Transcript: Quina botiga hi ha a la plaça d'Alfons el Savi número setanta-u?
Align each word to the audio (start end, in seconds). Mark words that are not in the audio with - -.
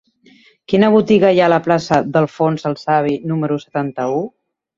Quina 0.71 0.87
botiga 0.95 1.29
hi 1.35 1.41
ha 1.41 1.49
a 1.49 1.51
la 1.53 1.59
plaça 1.67 1.99
d'Alfons 2.15 2.67
el 2.71 2.77
Savi 2.85 3.15
número 3.35 3.61
setanta-u? 3.67 4.27